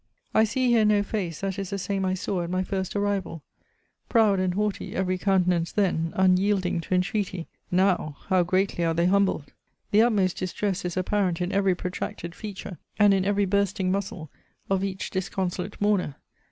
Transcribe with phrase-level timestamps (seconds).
[0.33, 3.43] I see here no face that is the same I saw at my first arrival.
[4.09, 9.53] Proud and haughty every countenance then, unyielding to entreaty; now, how greatly are they humbled!
[9.91, 14.31] The utmost distress is apparent in every protracted feature, and in every bursting muscle,
[14.71, 16.15] of each disconsolate mourner.